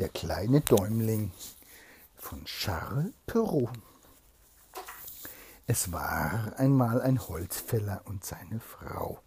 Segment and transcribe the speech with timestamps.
[0.00, 1.30] Der kleine Däumling
[2.16, 3.70] von Charles Perrault.
[5.68, 9.20] Es war einmal ein Holzfäller und seine Frau.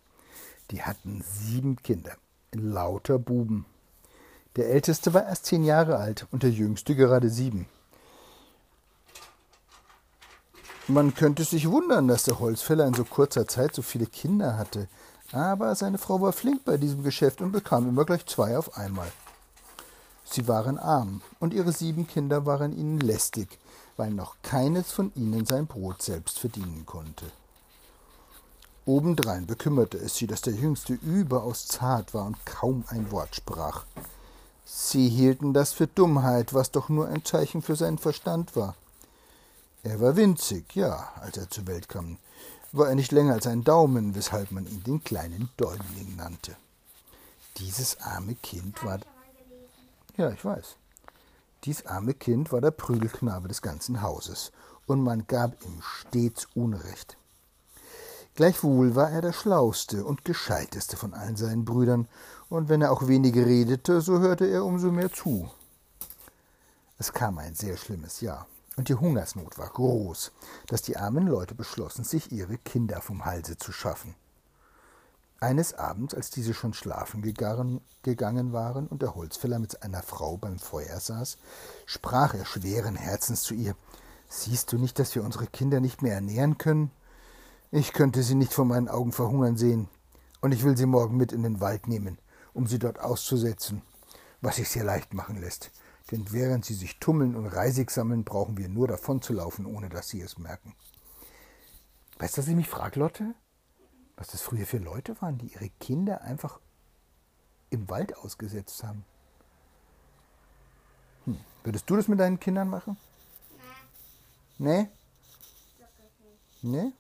[0.72, 2.18] Die hatten sieben Kinder,
[2.52, 3.66] lauter Buben.
[4.58, 7.70] Der älteste war erst zehn Jahre alt und der jüngste gerade sieben.
[10.90, 14.90] Man könnte sich wundern, dass der Holzfäller in so kurzer Zeit so viele Kinder hatte,
[15.32, 19.10] aber seine Frau war flink bei diesem Geschäft und bekam immer gleich zwei auf einmal.
[20.30, 23.58] Sie waren arm, und ihre sieben Kinder waren ihnen lästig,
[23.96, 27.26] weil noch keines von ihnen sein Brot selbst verdienen konnte.
[28.86, 33.86] Obendrein bekümmerte es sie, dass der Jüngste überaus zart war und kaum ein Wort sprach.
[34.66, 38.76] Sie hielten das für Dummheit, was doch nur ein Zeichen für seinen Verstand war.
[39.84, 42.18] Er war winzig, ja, als er zur Welt kam,
[42.72, 46.56] war er nicht länger als ein Daumen, weshalb man ihn den kleinen Däumling nannte.
[47.58, 49.00] Dieses arme Kind war
[50.18, 50.78] ja, ich weiß.
[51.64, 54.52] Dies arme Kind war der Prügelknabe des ganzen Hauses,
[54.86, 57.18] und man gab ihm stets Unrecht.
[58.36, 62.08] Gleichwohl war er der schlauste und gescheiteste von allen seinen Brüdern,
[62.50, 65.50] und wenn er auch wenig redete, so hörte er umso mehr zu.
[67.00, 70.32] Es kam ein sehr schlimmes Jahr, und die Hungersnot war groß,
[70.68, 74.16] dass die armen Leute beschlossen, sich ihre Kinder vom Halse zu schaffen.
[75.40, 80.58] Eines Abends, als diese schon schlafen gegangen waren und der Holzfäller mit einer Frau beim
[80.58, 81.38] Feuer saß,
[81.86, 83.76] sprach er schweren Herzens zu ihr
[84.30, 86.92] Siehst du nicht, dass wir unsere Kinder nicht mehr ernähren können?
[87.72, 89.88] Ich könnte sie nicht vor meinen Augen verhungern sehen,
[90.42, 92.18] und ich will sie morgen mit in den Wald nehmen,
[92.54, 93.84] um sie dort auszusetzen,
[94.42, 95.72] was sich sehr leicht machen lässt,
[96.12, 100.22] denn während sie sich tummeln und Reisig sammeln, brauchen wir nur davonzulaufen, ohne dass sie
[100.22, 100.74] es merken.
[102.18, 103.36] Weißt du, was ich mich frage, Lotte?
[104.18, 106.60] Was das früher für Leute waren, die ihre Kinder einfach
[107.70, 109.06] im Wald ausgesetzt haben.
[111.26, 111.40] Hm.
[111.64, 112.98] Würdest du das mit deinen Kindern machen?
[114.58, 114.90] Nee.
[116.62, 116.82] Nee?
[116.84, 116.92] Nee?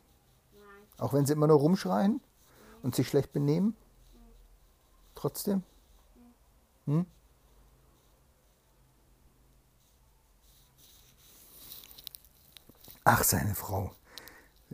[1.00, 2.22] Auch wenn sie immer nur rumschreien
[2.84, 3.76] und sich schlecht benehmen?
[5.16, 5.64] Trotzdem?
[6.86, 7.06] Hm?
[13.04, 13.92] Ach, seine Frau.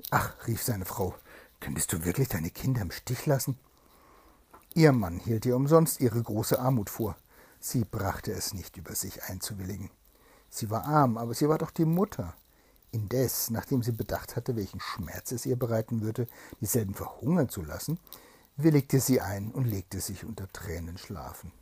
[0.10, 1.16] Ach, rief seine Frau,
[1.64, 3.58] Könntest du wirklich deine Kinder im Stich lassen?
[4.74, 7.16] Ihr Mann hielt ihr umsonst ihre große Armut vor.
[7.62, 9.90] Sie brachte es nicht über sich einzuwilligen.
[10.50, 12.36] Sie war arm, aber sie war doch die Mutter.
[12.92, 16.28] Indes, nachdem sie bedacht hatte, welchen Schmerz es ihr bereiten würde,
[16.60, 17.98] dieselben verhungern zu lassen,
[18.58, 21.54] willigte sie ein und legte sich unter Tränen schlafen.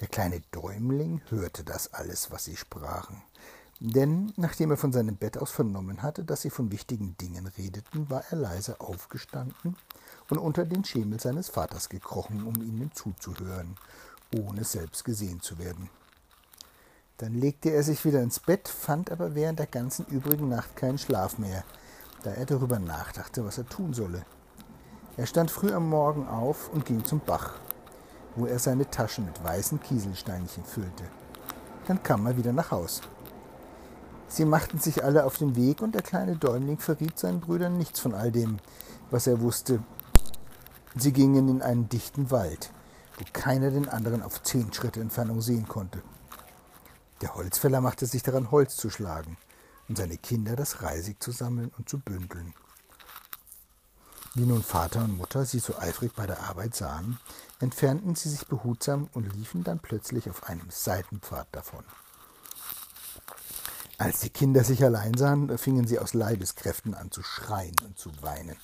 [0.00, 3.20] Der kleine Däumling hörte das alles, was sie sprachen.
[3.80, 8.10] Denn nachdem er von seinem Bett aus vernommen hatte, dass sie von wichtigen Dingen redeten,
[8.10, 9.76] war er leise aufgestanden
[10.28, 13.76] und unter den Schemel seines Vaters gekrochen, um ihnen zuzuhören,
[14.36, 15.90] ohne selbst gesehen zu werden.
[17.18, 20.98] Dann legte er sich wieder ins Bett, fand aber während der ganzen übrigen Nacht keinen
[20.98, 21.64] Schlaf mehr,
[22.24, 24.24] da er darüber nachdachte, was er tun solle.
[25.16, 27.54] Er stand früh am Morgen auf und ging zum Bach,
[28.34, 31.04] wo er seine Taschen mit weißen Kieselsteinchen füllte.
[31.86, 33.02] Dann kam er wieder nach Haus.
[34.28, 38.00] Sie machten sich alle auf den Weg, und der kleine Däumling verriet seinen Brüdern nichts
[38.00, 38.58] von all dem,
[39.10, 39.82] was er wusste.
[40.96, 42.70] Sie gingen in einen dichten Wald,
[43.18, 46.02] wo keiner den anderen auf zehn Schritte Entfernung sehen konnte.
[47.20, 49.36] Der Holzfäller machte sich daran, Holz zu schlagen
[49.88, 52.54] und seine Kinder das Reisig zu sammeln und zu bündeln.
[54.34, 57.18] Wie nun Vater und Mutter sie so eifrig bei der Arbeit sahen,
[57.60, 61.82] entfernten sie sich behutsam und liefen dann plötzlich auf einem Seitenpfad davon.
[64.00, 68.10] Als die Kinder sich allein sahen, fingen sie aus Leibeskräften an zu schreien und zu
[68.22, 68.56] weinen.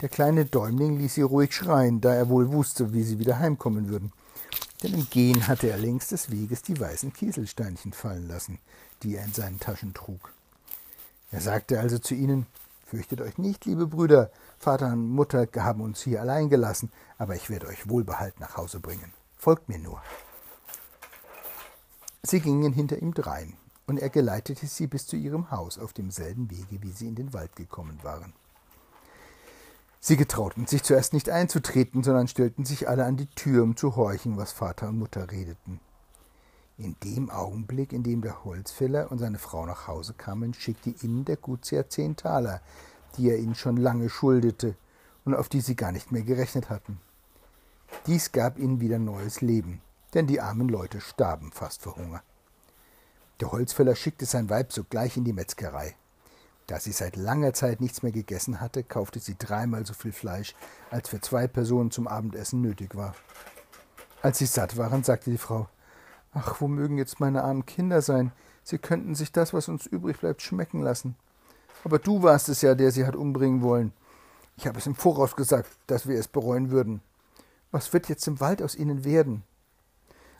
[0.00, 3.90] Der kleine Däumling ließ sie ruhig schreien, da er wohl wusste, wie sie wieder heimkommen
[3.90, 4.10] würden.
[4.82, 8.58] Denn im Gehen hatte er längs des Weges die weißen Kieselsteinchen fallen lassen,
[9.02, 10.32] die er in seinen Taschen trug.
[11.30, 12.46] Er sagte also zu ihnen
[12.86, 17.48] Fürchtet euch nicht, liebe Brüder, Vater und Mutter haben uns hier allein gelassen, aber ich
[17.48, 19.14] werde euch wohlbehalten nach Hause bringen.
[19.38, 20.02] Folgt mir nur.
[22.22, 23.56] Sie gingen hinter ihm drein
[23.92, 27.34] und er geleitete sie bis zu ihrem Haus auf demselben Wege, wie sie in den
[27.34, 28.32] Wald gekommen waren.
[30.00, 33.94] Sie getrauten sich zuerst nicht einzutreten, sondern stellten sich alle an die Tür, um zu
[33.94, 35.78] horchen, was Vater und Mutter redeten.
[36.78, 41.26] In dem Augenblick, in dem der Holzfäller und seine Frau nach Hause kamen, schickte ihnen
[41.26, 42.62] der Gutsherr zehn Taler,
[43.18, 44.74] die er ihnen schon lange schuldete
[45.26, 46.98] und auf die sie gar nicht mehr gerechnet hatten.
[48.06, 49.82] Dies gab ihnen wieder neues Leben,
[50.14, 52.22] denn die armen Leute starben fast vor Hunger.
[53.42, 55.96] Der Holzfäller schickte sein Weib sogleich in die Metzgerei.
[56.68, 60.54] Da sie seit langer Zeit nichts mehr gegessen hatte, kaufte sie dreimal so viel Fleisch,
[60.92, 63.16] als für zwei Personen zum Abendessen nötig war.
[64.22, 65.68] Als sie satt waren, sagte die Frau
[66.32, 68.30] Ach, wo mögen jetzt meine armen Kinder sein?
[68.62, 71.16] Sie könnten sich das, was uns übrig bleibt, schmecken lassen.
[71.82, 73.92] Aber du warst es ja, der sie hat umbringen wollen.
[74.56, 77.02] Ich habe es im Voraus gesagt, dass wir es bereuen würden.
[77.72, 79.42] Was wird jetzt im Wald aus ihnen werden?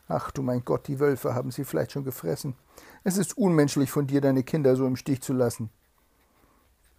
[0.06, 2.54] Ach du mein Gott, die Wölfe haben sie vielleicht schon gefressen.
[3.04, 5.70] Es ist unmenschlich von dir, deine Kinder so im Stich zu lassen.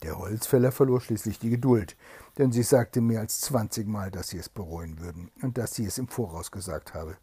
[0.01, 1.95] Der Holzfäller verlor schließlich die Geduld,
[2.37, 5.97] denn sie sagte mehr als zwanzigmal, dass sie es bereuen würden und dass sie es
[5.97, 7.15] im Voraus gesagt habe.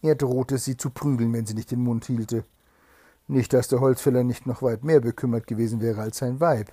[0.00, 2.44] Er drohte sie zu prügeln, wenn sie nicht den Mund hielte.
[3.26, 6.72] Nicht, dass der Holzfäller nicht noch weit mehr bekümmert gewesen wäre als sein Weib,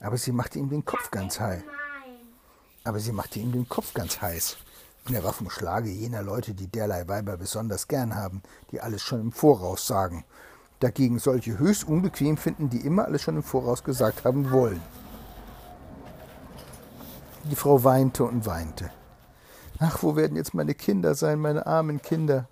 [0.00, 1.62] aber sie machte ihm den Kopf ganz heiß.
[2.84, 4.56] Aber sie machte ihm den Kopf ganz heiß.
[5.06, 8.42] Und er war vom Schlage jener Leute, die derlei Weiber besonders gern haben,
[8.72, 10.24] die alles schon im Voraus sagen.
[10.80, 14.82] Dagegen solche höchst unbequem finden, die immer alles schon im Voraus gesagt haben wollen.
[17.44, 18.90] Die Frau weinte und weinte.
[19.78, 22.48] Ach, wo werden jetzt meine Kinder sein, meine armen Kinder?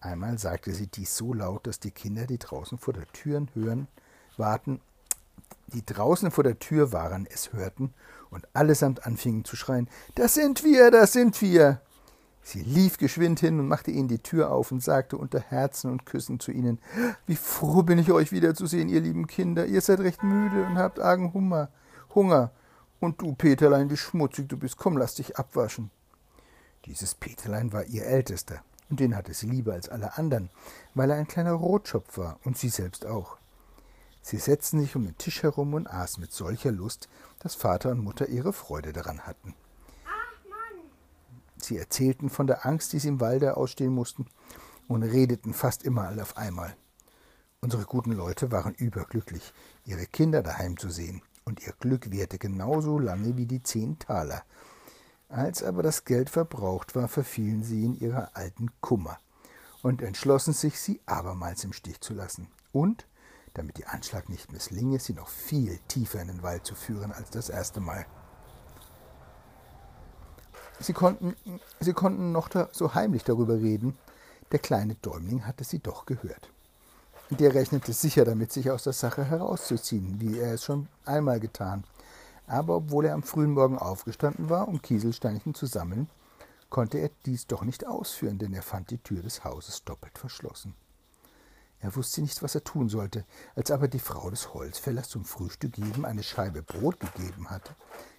[0.00, 3.86] Einmal sagte sie dies so laut, dass die Kinder, die draußen vor der Tür hören,
[4.36, 4.80] warten,
[5.68, 7.92] die draußen vor der Tür waren, es hörten
[8.30, 11.80] und allesamt anfingen zu schreien: Das sind wir, das sind wir!
[12.42, 16.06] Sie lief geschwind hin und machte ihnen die Tür auf und sagte unter Herzen und
[16.06, 16.78] Küssen zu ihnen:
[17.26, 19.66] Wie froh bin ich, euch wiederzusehen, ihr lieben Kinder.
[19.66, 21.68] Ihr seid recht müde und habt argen Hunger.
[22.14, 22.50] Hunger.
[23.00, 24.78] Und du, Peterlein, wie schmutzig du bist.
[24.78, 25.90] Komm, lass dich abwaschen.
[26.86, 30.48] Dieses Peterlein war ihr Ältester und den hatte sie lieber als alle anderen,
[30.94, 33.36] weil er ein kleiner Rotschopf war und sie selbst auch.
[34.28, 37.08] Sie setzten sich um den Tisch herum und aßen mit solcher Lust,
[37.38, 39.54] dass Vater und Mutter ihre Freude daran hatten.
[41.56, 44.26] Sie erzählten von der Angst, die sie im Walde ausstehen mussten,
[44.86, 46.76] und redeten fast immer alle auf einmal.
[47.62, 49.54] Unsere guten Leute waren überglücklich,
[49.86, 54.42] ihre Kinder daheim zu sehen, und ihr Glück währte genauso lange wie die zehn Taler,
[55.30, 59.20] als aber das Geld verbraucht war, verfielen sie in ihrer alten Kummer
[59.80, 63.07] und entschlossen sich, sie abermals im Stich zu lassen und,
[63.58, 67.30] damit ihr Anschlag nicht misslinge, sie noch viel tiefer in den Wald zu führen als
[67.30, 68.06] das erste Mal.
[70.80, 71.36] Sie konnten,
[71.80, 73.98] sie konnten noch so heimlich darüber reden,
[74.52, 76.50] der kleine Däumling hatte sie doch gehört.
[77.30, 81.84] Der rechnete sicher damit, sich aus der Sache herauszuziehen, wie er es schon einmal getan
[82.48, 86.08] aber obwohl er am frühen Morgen aufgestanden war, um Kieselsteinchen zu sammeln,
[86.70, 90.74] konnte er dies doch nicht ausführen, denn er fand die Tür des Hauses doppelt verschlossen.
[91.80, 95.78] Er wusste nicht, was er tun sollte, als aber die Frau des Holzfällers zum Frühstück
[95.78, 97.76] jedem eine Scheibe Brot gegeben hatte,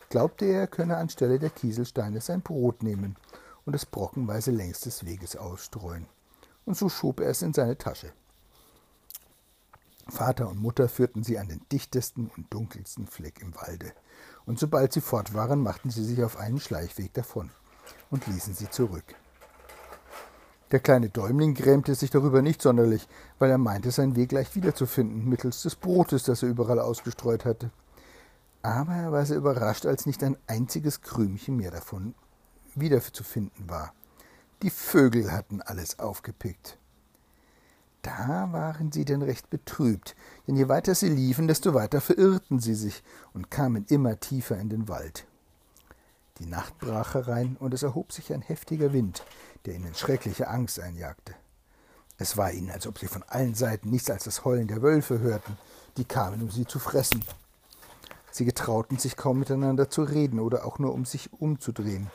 [0.09, 3.17] glaubte er, er könne anstelle der Kieselsteine sein Brot nehmen
[3.65, 6.07] und es brockenweise längs des Weges ausstreuen.
[6.65, 8.13] Und so schob er es in seine Tasche.
[10.07, 13.93] Vater und Mutter führten sie an den dichtesten und dunkelsten Fleck im Walde,
[14.45, 17.51] und sobald sie fort waren, machten sie sich auf einen Schleichweg davon
[18.09, 19.15] und ließen sie zurück.
[20.71, 23.07] Der kleine Däumling grämte sich darüber nicht sonderlich,
[23.39, 27.71] weil er meinte, seinen Weg leicht wiederzufinden, mittels des Brotes, das er überall ausgestreut hatte.
[28.61, 32.13] Aber er war sehr überrascht, als nicht ein einziges Krümchen mehr davon
[32.75, 33.93] wiederzufinden war.
[34.61, 36.77] Die Vögel hatten alles aufgepickt.
[38.01, 40.15] Da waren sie denn recht betrübt,
[40.47, 44.69] denn je weiter sie liefen, desto weiter verirrten sie sich und kamen immer tiefer in
[44.69, 45.25] den Wald.
[46.39, 49.23] Die Nacht brach herein, und es erhob sich ein heftiger Wind,
[49.65, 51.35] der ihnen schreckliche Angst einjagte.
[52.17, 55.19] Es war ihnen, als ob sie von allen Seiten nichts als das Heulen der Wölfe
[55.19, 55.57] hörten,
[55.97, 57.23] die kamen, um sie zu fressen.
[58.31, 62.09] Sie getrauten sich kaum miteinander zu reden oder auch nur um sich umzudrehen.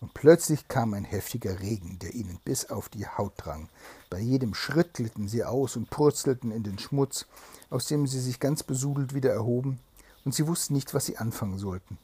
[0.00, 3.68] Und plötzlich kam ein heftiger Regen, der ihnen bis auf die Haut drang.
[4.10, 7.26] Bei jedem Schritt glitten sie aus und purzelten in den Schmutz,
[7.70, 9.78] aus dem sie sich ganz besudelt wieder erhoben,
[10.24, 11.98] und sie wussten nicht, was sie anfangen sollten.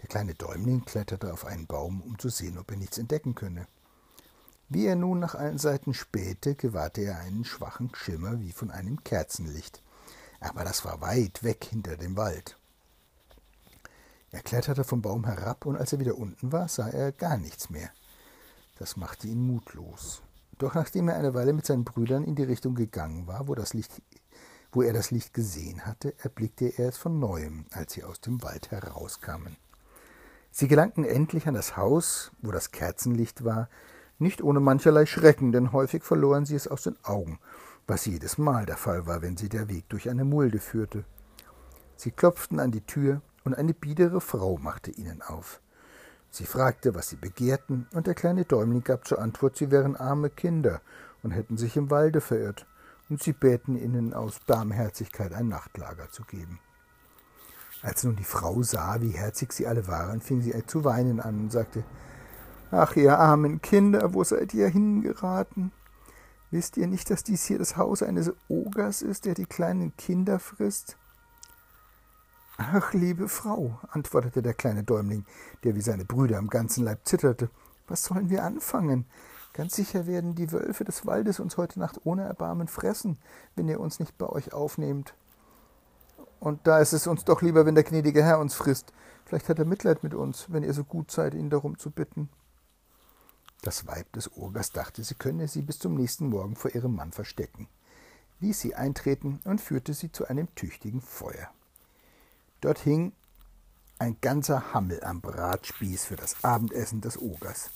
[0.00, 3.66] Der kleine Däumling kletterte auf einen Baum, um zu sehen, ob er nichts entdecken könne.
[4.68, 9.02] Wie er nun nach allen Seiten spähte, gewahrte er einen schwachen Schimmer wie von einem
[9.02, 9.82] Kerzenlicht.
[10.38, 12.56] Aber das war weit weg hinter dem Wald.
[14.30, 17.68] Er kletterte vom Baum herab, und als er wieder unten war, sah er gar nichts
[17.68, 17.90] mehr.
[18.78, 20.22] Das machte ihn mutlos.
[20.56, 23.74] Doch nachdem er eine Weile mit seinen Brüdern in die Richtung gegangen war, wo, das
[23.74, 24.00] Licht,
[24.72, 28.42] wo er das Licht gesehen hatte, erblickte er es von neuem, als sie aus dem
[28.42, 29.56] Wald herauskamen.
[30.50, 33.68] Sie gelangten endlich an das Haus, wo das Kerzenlicht war,
[34.18, 37.38] nicht ohne mancherlei Schrecken, denn häufig verloren sie es aus den Augen,
[37.86, 41.04] was jedes Mal der Fall war, wenn sie der Weg durch eine Mulde führte.
[41.96, 45.62] Sie klopften an die Tür, und eine biedere Frau machte ihnen auf.
[46.30, 50.30] Sie fragte, was sie begehrten, und der kleine Däumling gab zur Antwort, sie wären arme
[50.30, 50.82] Kinder
[51.22, 52.66] und hätten sich im Walde verirrt,
[53.08, 56.60] und sie bäten ihnen aus Barmherzigkeit ein Nachtlager zu geben.
[57.82, 61.40] Als nun die Frau sah, wie herzig sie alle waren, fing sie zu weinen an
[61.40, 61.84] und sagte,
[62.70, 65.72] Ach, ihr armen Kinder, wo seid ihr hingeraten?
[66.50, 70.38] Wisst ihr nicht, dass dies hier das Haus eines Ogers ist, der die kleinen Kinder
[70.38, 70.96] frisst?
[72.58, 75.24] Ach, liebe Frau, antwortete der kleine Däumling,
[75.64, 77.50] der wie seine Brüder am ganzen Leib zitterte,
[77.88, 79.06] was sollen wir anfangen?
[79.52, 83.18] Ganz sicher werden die Wölfe des Waldes uns heute Nacht ohne Erbarmen fressen,
[83.56, 85.14] wenn ihr uns nicht bei euch aufnehmt.
[86.40, 88.92] Und da ist es uns doch lieber, wenn der gnädige Herr uns frisst.
[89.26, 92.30] Vielleicht hat er Mitleid mit uns, wenn ihr so gut seid, ihn darum zu bitten.
[93.62, 97.12] Das Weib des Urgers dachte, sie könne sie bis zum nächsten Morgen vor ihrem Mann
[97.12, 97.68] verstecken,
[98.40, 101.50] ließ sie eintreten und führte sie zu einem tüchtigen Feuer.
[102.62, 103.12] Dort hing
[103.98, 107.70] ein ganzer Hammel am Bratspieß für das Abendessen des Ogers.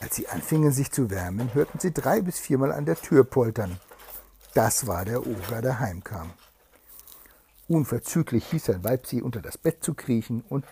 [0.00, 3.80] Als sie anfingen, sich zu wärmen, hörten sie drei bis viermal an der Tür poltern.
[4.52, 6.30] Das war der Oger, der heimkam.
[7.68, 10.64] Unverzüglich hieß sein Weib sie unter das Bett zu kriechen und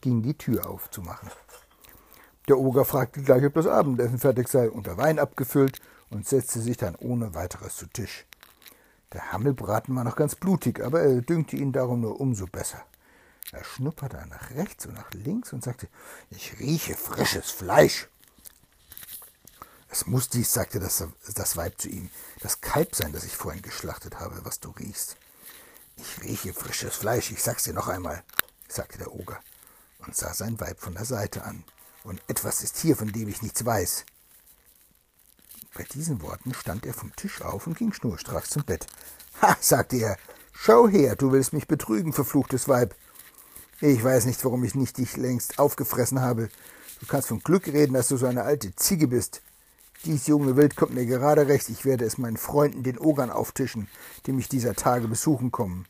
[0.00, 1.30] ging die Tür aufzumachen.
[2.48, 6.60] Der Oger fragte gleich, ob das Abendessen fertig sei und der Wein abgefüllt und setzte
[6.60, 8.24] sich dann ohne weiteres zu Tisch.
[9.12, 12.82] Der Hammelbraten war noch ganz blutig, aber er dünkte ihn darum nur umso besser.
[13.52, 15.88] Er schnupperte nach rechts und nach links und sagte,
[16.30, 18.08] ich rieche frisches Fleisch.
[19.88, 21.04] Es muss dies, sagte das,
[21.34, 25.16] das Weib zu ihm, das Kalb sein, das ich vorhin geschlachtet habe, was du riechst.
[25.96, 28.22] Ich rieche frisches Fleisch, ich sag's dir noch einmal,
[28.68, 29.40] sagte der Oger
[29.98, 31.64] und sah sein Weib von der Seite an.
[32.04, 34.04] Und etwas ist hier, von dem ich nichts weiß.
[35.74, 38.86] Bei diesen Worten stand er vom Tisch auf und ging schnurstracks zum Bett.
[39.42, 40.16] Ha, sagte er,
[40.52, 42.94] schau her, du willst mich betrügen, verfluchtes Weib.
[43.80, 46.48] Ich weiß nicht, warum ich nicht dich längst aufgefressen habe.
[47.00, 49.42] Du kannst von Glück reden, dass du so eine alte Ziege bist.
[50.06, 51.68] Dies junge Wild kommt mir gerade recht.
[51.68, 53.88] Ich werde es meinen Freunden, den Ogern, auftischen,
[54.24, 55.86] die mich dieser Tage besuchen kommen.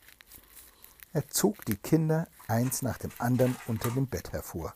[1.12, 4.74] Er zog die Kinder eins nach dem anderen unter dem Bett hervor.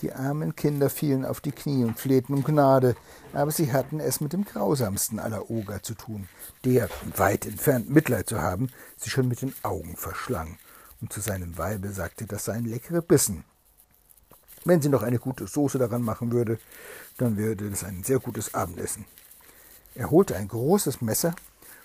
[0.00, 2.96] Die armen Kinder fielen auf die Knie und flehten um Gnade,
[3.34, 6.30] aber sie hatten es mit dem grausamsten aller Oger zu tun,
[6.64, 10.56] der, weit entfernt Mitleid zu haben, sie schon mit den Augen verschlang
[11.02, 13.44] und zu seinem Weibe sagte, das seien leckere Bissen.
[14.64, 16.58] Wenn sie noch eine gute Soße daran machen würde,
[17.16, 19.04] dann würde das ein sehr gutes Abendessen.
[19.94, 21.34] Er holte ein großes Messer,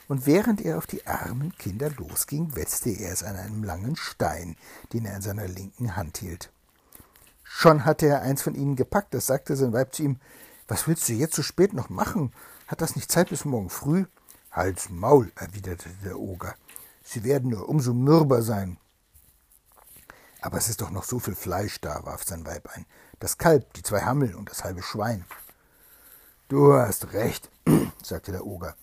[0.07, 4.57] und während er auf die armen Kinder losging, wetzte er es an einem langen Stein,
[4.91, 6.51] den er in seiner linken Hand hielt.
[7.43, 10.19] Schon hatte er eins von ihnen gepackt, das sagte sein Weib zu ihm,
[10.67, 12.33] was willst du jetzt so spät noch machen?
[12.67, 14.05] Hat das nicht Zeit bis morgen früh?
[14.51, 16.55] Halt's Maul, erwiderte der Oger.
[17.03, 18.77] Sie werden nur umso mürber sein.
[20.43, 22.85] Aber es ist doch noch so viel Fleisch da, warf sein Weib ein.
[23.19, 25.23] Das Kalb, die zwei Hammel und das halbe Schwein.
[26.49, 27.49] Du hast recht,
[28.03, 28.75] sagte der Oger.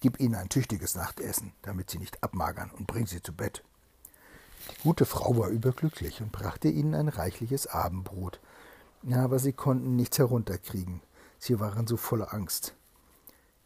[0.00, 3.62] Gib ihnen ein tüchtiges Nachtessen, damit sie nicht abmagern, und bring sie zu Bett.
[4.70, 8.40] Die gute Frau war überglücklich und brachte ihnen ein reichliches Abendbrot.
[9.12, 11.02] Aber sie konnten nichts herunterkriegen.
[11.38, 12.74] Sie waren so voller Angst.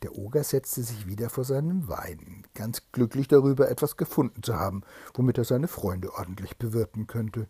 [0.03, 4.83] Der Oger setzte sich wieder vor seinem Wein, ganz glücklich darüber, etwas gefunden zu haben,
[5.15, 7.49] womit er seine Freunde ordentlich bewirten könnte.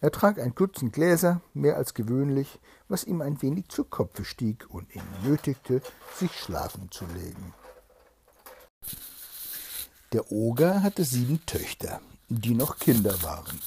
[0.00, 4.66] Er trank ein Dutzend Gläser, mehr als gewöhnlich, was ihm ein wenig zu Kopfe stieg
[4.68, 5.80] und ihn nötigte,
[6.16, 7.54] sich schlafen zu legen.
[10.12, 13.58] Der Oger hatte sieben Töchter, die noch Kinder waren.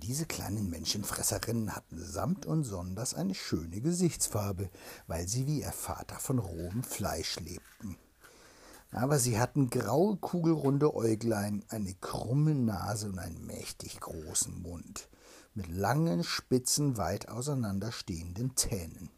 [0.00, 4.70] Diese kleinen Menschenfresserinnen hatten samt und sonders eine schöne Gesichtsfarbe,
[5.08, 7.96] weil sie wie ihr Vater von rohem Fleisch lebten.
[8.92, 15.08] Aber sie hatten graue, kugelrunde Äuglein, eine krumme Nase und einen mächtig großen Mund,
[15.54, 19.10] mit langen, spitzen, weit auseinanderstehenden Zähnen.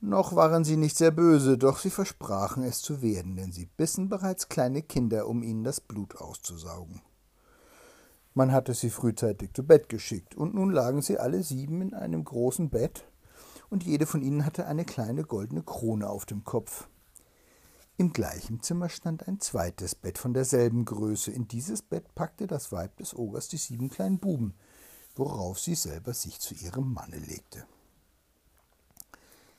[0.00, 4.08] Noch waren sie nicht sehr böse, doch sie versprachen es zu werden, denn sie bissen
[4.08, 7.02] bereits kleine Kinder, um ihnen das Blut auszusaugen.
[8.38, 12.22] Man hatte sie frühzeitig zu Bett geschickt, und nun lagen sie alle sieben in einem
[12.22, 13.04] großen Bett,
[13.68, 16.88] und jede von ihnen hatte eine kleine goldene Krone auf dem Kopf.
[17.96, 21.32] Im gleichen Zimmer stand ein zweites Bett von derselben Größe.
[21.32, 24.54] In dieses Bett packte das Weib des Ogers die sieben kleinen Buben,
[25.16, 27.66] worauf sie selber sich zu ihrem Manne legte.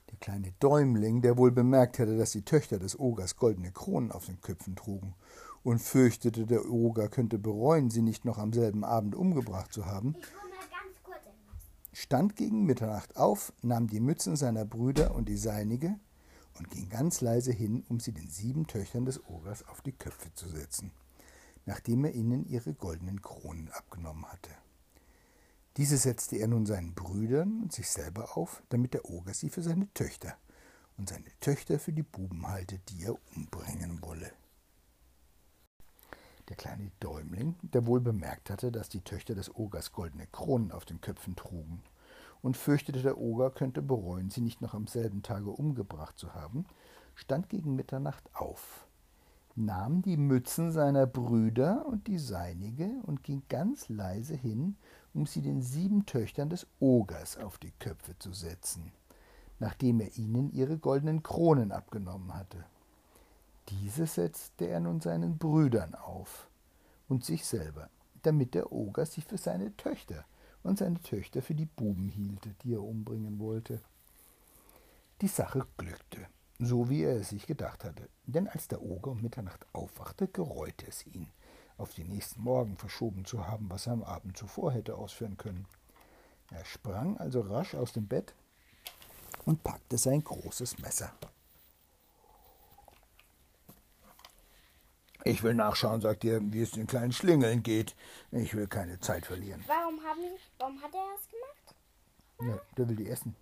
[0.10, 4.28] Der kleine Däumling, der wohl bemerkt hatte, dass die Töchter des Ogers goldene Kronen auf
[4.28, 5.16] den Köpfen trugen
[5.64, 10.16] und fürchtete, der Oger könnte bereuen, sie nicht noch am selben Abend umgebracht zu haben,
[11.94, 16.00] stand gegen Mitternacht auf, nahm die Mützen seiner Brüder und die seinige
[16.58, 20.34] und ging ganz leise hin, um sie den sieben Töchtern des Ogers auf die Köpfe
[20.34, 20.92] zu setzen,
[21.66, 24.52] nachdem er ihnen ihre goldenen Kronen abgenommen hatte.
[25.78, 29.62] Diese setzte er nun seinen Brüdern und sich selber auf, damit der Oger sie für
[29.62, 30.38] seine Töchter
[30.98, 34.32] und seine Töchter für die Buben halte, die er umbringen wolle.
[36.50, 40.84] Der kleine Däumling, der wohl bemerkt hatte, dass die Töchter des Ogers goldene Kronen auf
[40.84, 41.84] den Köpfen trugen
[42.42, 46.66] und fürchtete, der Oger könnte bereuen, sie nicht noch am selben Tage umgebracht zu haben,
[47.16, 48.88] stand gegen Mitternacht auf,
[49.56, 54.78] nahm die Mützen seiner Brüder und die seinige und ging ganz leise hin,
[55.14, 58.92] um sie den sieben Töchtern des Ogers auf die Köpfe zu setzen,
[59.60, 62.64] nachdem er ihnen ihre goldenen Kronen abgenommen hatte.
[63.70, 66.50] Diese setzte er nun seinen Brüdern auf
[67.08, 67.90] und sich selber,
[68.24, 70.26] damit der Oger sich für seine Töchter
[70.64, 73.82] und seine Töchter für die Buben hielte, die er umbringen wollte.
[75.22, 79.22] Die Sache glückte, so wie er es sich gedacht hatte, denn als der Oger um
[79.22, 81.28] Mitternacht aufwachte, gereute es ihn,
[81.78, 85.68] auf den nächsten Morgen verschoben zu haben, was er am Abend zuvor hätte ausführen können.
[86.52, 88.34] Er sprang also rasch aus dem Bett
[89.46, 91.12] und packte sein großes Messer.
[95.30, 97.96] Ich will nachschauen, sagt er, wie es den kleinen Schlingeln geht.
[98.32, 99.64] Ich will keine Zeit verlieren.
[99.68, 100.22] Warum, haben,
[100.58, 101.76] warum hat er das gemacht?
[102.42, 103.36] Ja, der will die essen.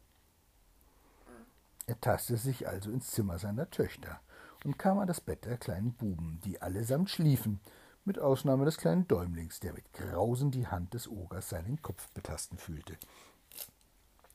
[1.86, 4.20] Er tastete sich also ins Zimmer seiner Töchter
[4.66, 7.62] und kam an das Bett der kleinen Buben, die allesamt schliefen,
[8.04, 12.58] mit Ausnahme des kleinen Däumlings, der mit Grausen die Hand des Ogers seinen Kopf betasten
[12.58, 12.98] fühlte,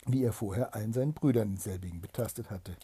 [0.06, 2.76] wie er vorher allen seinen Brüdern denselbigen betastet hatte.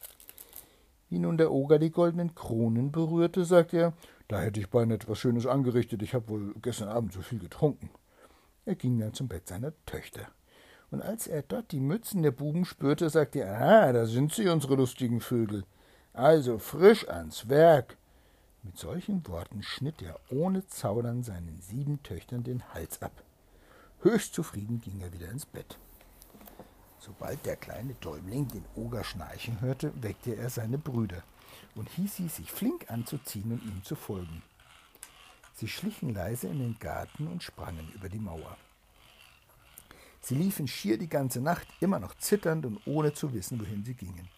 [1.09, 3.93] Wie nun der Oger die goldenen Kronen berührte, sagte er,
[4.29, 7.89] da hätte ich beinahe etwas Schönes angerichtet, ich habe wohl gestern Abend so viel getrunken.
[8.67, 10.29] Er ging dann zum Bett seiner Töchter.
[10.91, 14.49] Und als er dort die Mützen der Buben spürte, sagte er, ah, da sind sie,
[14.49, 15.65] unsere lustigen Vögel.
[16.13, 17.97] Also frisch ans Werk.
[18.63, 23.23] Mit solchen Worten schnitt er ohne Zaudern seinen sieben Töchtern den Hals ab.
[24.03, 25.79] Höchst zufrieden ging er wieder ins Bett.
[26.99, 31.23] Sobald der kleine Däumling den Oger schnarchen hörte, weckte er seine Brüder
[31.75, 34.43] und hieß sie, sich flink anzuziehen und ihm zu folgen.
[35.55, 38.57] Sie schlichen leise in den Garten und sprangen über die Mauer.
[40.21, 43.95] Sie liefen schier die ganze Nacht, immer noch zitternd und ohne zu wissen, wohin sie
[43.95, 44.29] gingen.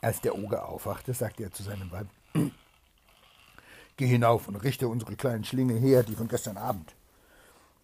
[0.00, 2.08] Als der Oger aufwachte, sagte er zu seinem Weib,
[3.96, 6.94] Geh hinauf und richte unsere kleinen Schlinge her, die von gestern Abend.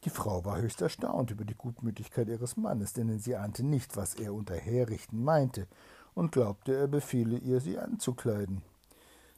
[0.07, 4.14] Die Frau war höchst erstaunt über die Gutmütigkeit ihres Mannes, denn sie ahnte nicht, was
[4.14, 5.66] er unter Herrichten meinte,
[6.14, 8.62] und glaubte, er befehle ihr, sie anzukleiden.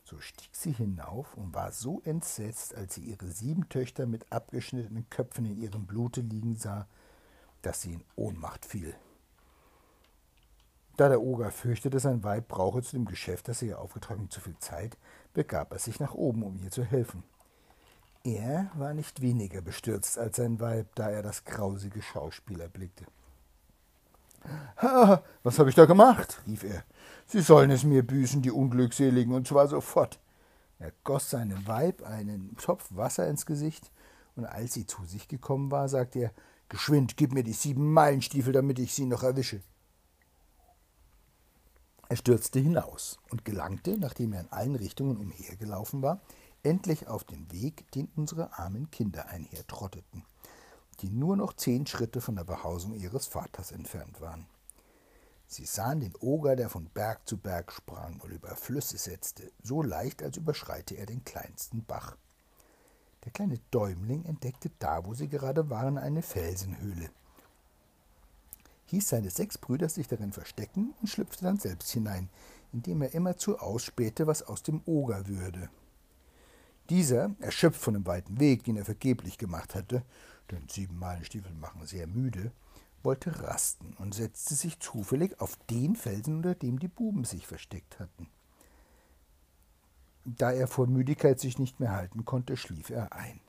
[0.05, 5.09] So stieg sie hinauf und war so entsetzt, als sie ihre sieben Töchter mit abgeschnittenen
[5.09, 6.87] Köpfen in ihrem Blute liegen sah,
[7.63, 8.95] dass sie in Ohnmacht fiel.
[10.99, 14.43] Da der Oger fürchtete, sein Weib brauche zu dem Geschäft, das er ihr aufgetragen, zu
[14.43, 14.99] viel Zeit,
[15.33, 17.23] begab er sich nach oben, um ihr zu helfen.
[18.25, 23.05] Er war nicht weniger bestürzt als sein Weib, da er das grausige Schauspiel erblickte.
[24.77, 26.41] Ha, was habe ich da gemacht?
[26.47, 26.85] rief er.
[27.27, 30.19] Sie sollen es mir büßen, die Unglückseligen, und zwar sofort.
[30.79, 33.91] Er goss seinem Weib einen Topf Wasser ins Gesicht,
[34.37, 36.33] und als sie zu sich gekommen war, sagte er
[36.69, 39.63] Geschwind, gib mir die sieben Meilenstiefel, damit ich sie noch erwische.
[42.09, 46.21] Er stürzte hinaus und gelangte, nachdem er in allen Richtungen umhergelaufen war,
[46.69, 50.25] endlich auf den Weg, den unsere armen Kinder einhertrotteten,
[51.01, 54.47] die nur noch zehn Schritte von der Behausung ihres Vaters entfernt waren.
[55.47, 59.83] Sie sahen den Oger, der von Berg zu Berg sprang und über Flüsse setzte, so
[59.83, 62.17] leicht, als überschreite er den kleinsten Bach.
[63.25, 67.11] Der kleine Däumling entdeckte da, wo sie gerade waren, eine Felsenhöhle,
[68.89, 72.29] hieß seine sechs Brüder sich darin verstecken und schlüpfte dann selbst hinein,
[72.75, 75.71] indem er immerzu ausspähte, was aus dem Oger würde.
[76.91, 80.03] Dieser, erschöpft von dem weiten Weg, den er vergeblich gemacht hatte,
[80.51, 82.53] denn sieben Meilenstiefel machen sehr müde,
[83.03, 88.01] wollte rasten und setzte sich zufällig auf den Felsen, unter dem die Buben sich versteckt
[88.01, 88.29] hatten.
[90.25, 93.41] Da er vor Müdigkeit sich nicht mehr halten konnte, schlief er ein,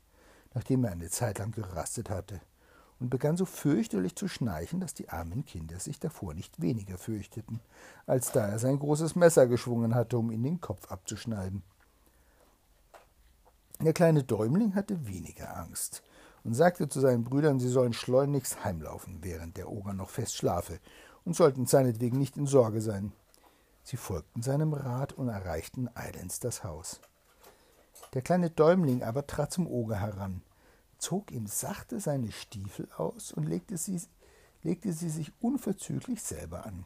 [0.53, 2.41] nachdem er eine Zeit lang gerastet hatte,
[2.99, 7.61] und begann so fürchterlich zu schnarchen, dass die armen Kinder sich davor nicht weniger fürchteten,
[8.05, 11.63] als da er sein großes Messer geschwungen hatte, um ihn den Kopf abzuschneiden.
[13.81, 16.03] Der kleine Däumling hatte weniger Angst
[16.43, 20.79] und sagte zu seinen Brüdern, sie sollen schleunigst heimlaufen, während der Oger noch fest schlafe,
[21.23, 23.13] und sollten seinetwegen nicht in Sorge sein.
[23.83, 26.99] Sie folgten seinem Rat und erreichten eilends das Haus.
[28.13, 30.41] Der kleine Däumling aber trat zum Oger heran,
[30.97, 34.01] zog ihm sachte seine Stiefel aus und legte sie,
[34.61, 36.83] legte sie sich unverzüglich selber an.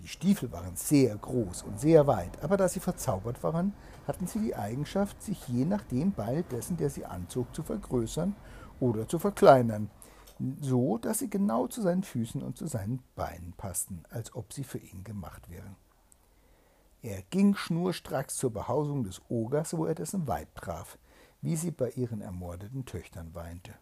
[0.00, 3.72] Die Stiefel waren sehr groß und sehr weit, aber da sie verzaubert waren,
[4.06, 8.36] hatten sie die Eigenschaft, sich je nach dem Beil dessen, der sie anzog, zu vergrößern
[8.78, 9.90] oder zu verkleinern,
[10.60, 14.64] so dass sie genau zu seinen Füßen und zu seinen Beinen passten, als ob sie
[14.64, 15.76] für ihn gemacht wären.
[17.02, 20.98] Er ging schnurstracks zur Behausung des Ogers, wo er dessen Weib traf,
[21.40, 23.74] wie sie bei ihren ermordeten Töchtern weinte.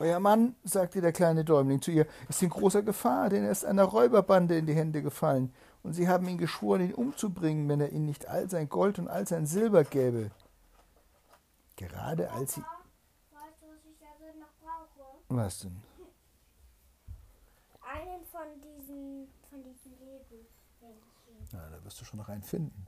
[0.00, 3.64] Euer Mann, sagte der kleine Däumling zu ihr, ist in großer Gefahr, denn er ist
[3.64, 7.90] einer Räuberbande in die Hände gefallen, und sie haben ihn geschworen, ihn umzubringen, wenn er
[7.90, 10.30] ihnen nicht all sein Gold und all sein Silber gäbe.
[11.76, 12.60] Gerade als sie.
[12.60, 14.06] Weißt du, was ich da
[14.38, 15.18] noch brauche?
[15.28, 15.82] Was denn?
[17.80, 21.48] Einen von diesen, von diesen Lego-Bändchen.
[21.52, 22.86] Na, da wirst du schon noch einen finden.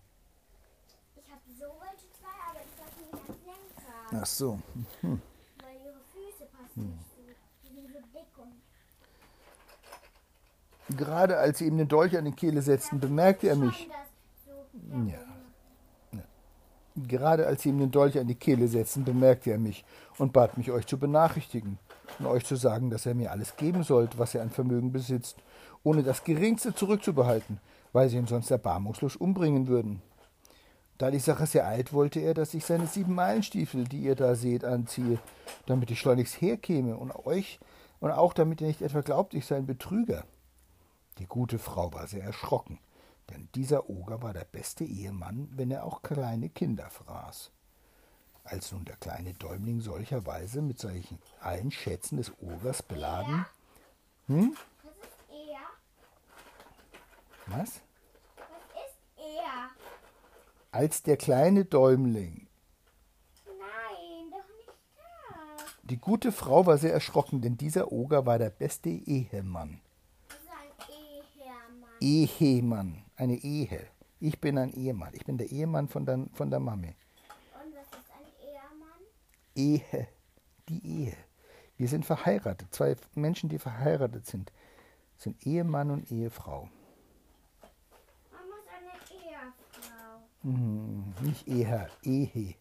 [1.16, 4.22] Ich habe so welche zwei, aber ich lasse nicht ans Lenkrad.
[4.22, 4.60] Ach so.
[5.02, 6.58] Weil ihre Füße passen nicht so.
[6.58, 6.59] Die sind so dick
[10.96, 13.88] Gerade als sie ihm den Dolch an die Kehle setzten, bemerkte er mich.
[15.06, 15.18] Ja.
[16.96, 19.84] Gerade als sie ihm den Dolch an die Kehle setzten, bemerkte er mich
[20.18, 21.78] und bat mich, euch zu benachrichtigen
[22.18, 25.36] und euch zu sagen, dass er mir alles geben sollte, was er an Vermögen besitzt,
[25.84, 27.60] ohne das geringste zurückzubehalten,
[27.92, 30.02] weil sie ihn sonst erbarmungslos umbringen würden.
[31.00, 34.34] Da die Sache sehr eilt, wollte er, dass ich seine sieben Meilenstiefel, die ihr da
[34.34, 35.18] seht, anziehe,
[35.64, 37.58] damit ich schleunigst herkäme und euch
[38.00, 40.26] und auch damit ihr nicht etwa glaubt, ich sei ein Betrüger.
[41.16, 42.78] Die gute Frau war sehr erschrocken,
[43.30, 47.50] denn dieser Oger war der beste Ehemann, wenn er auch kleine Kinder fraß.
[48.44, 53.46] Als nun der kleine Däumling solcherweise mit solchen allen Schätzen des Ogers beladen.
[54.26, 54.54] Hm?
[57.46, 57.80] Was?
[60.72, 62.46] Als der kleine Däumling.
[63.46, 65.74] Nein, doch nicht das.
[65.82, 69.80] Die gute Frau war sehr erschrocken, denn dieser Oger war der beste Ehemann.
[70.38, 70.70] Ein
[72.00, 72.00] Ehemann.
[72.00, 73.86] Ehemann, eine Ehe.
[74.20, 75.14] Ich bin ein Ehemann.
[75.14, 76.88] Ich bin der Ehemann von der, von der Mami.
[76.88, 79.00] Und was ist ein Ehemann?
[79.56, 80.08] Ehe,
[80.68, 81.16] die Ehe.
[81.76, 82.68] Wir sind verheiratet.
[82.74, 84.52] Zwei Menschen, die verheiratet sind,
[85.16, 86.68] sind Ehemann und Ehefrau.
[88.30, 90.22] Mama ist eine Ehefrau.
[90.42, 92.54] Hm, nicht Ehe, Ehe.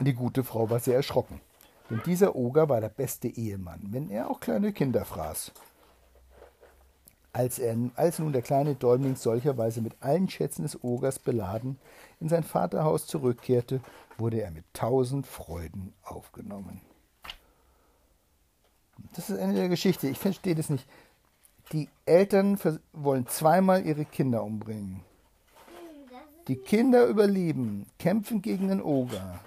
[0.00, 1.40] Die gute Frau war sehr erschrocken,
[1.88, 5.52] denn dieser Oger war der beste Ehemann, wenn er auch kleine Kinder fraß.
[7.32, 11.78] Als, er, als nun der kleine Däumling solcherweise mit allen Schätzen des Ogers beladen
[12.18, 13.80] in sein Vaterhaus zurückkehrte,
[14.18, 16.80] wurde er mit tausend Freuden aufgenommen.
[19.14, 20.08] Das ist Ende der Geschichte.
[20.08, 20.88] Ich verstehe das nicht.
[21.72, 22.58] Die Eltern
[22.92, 25.00] wollen zweimal ihre Kinder umbringen.
[26.48, 29.40] Die Kinder überleben, kämpfen gegen den Oger,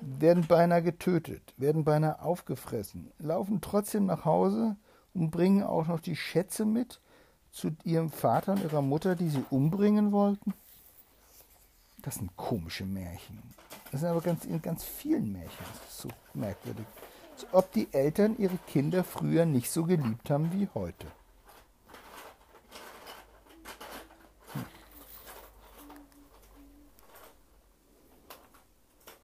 [0.00, 4.76] werden beinahe getötet, werden beinahe aufgefressen, laufen trotzdem nach Hause
[5.14, 7.00] und bringen auch noch die Schätze mit
[7.50, 10.54] zu ihrem Vater und ihrer Mutter, die sie umbringen wollten.
[11.98, 13.42] Das sind komische Märchen.
[13.90, 15.64] Das sind aber ganz, in ganz vielen Märchen.
[15.82, 16.86] Das ist so merkwürdig.
[17.52, 21.06] Ob die Eltern ihre Kinder früher nicht so geliebt haben wie heute.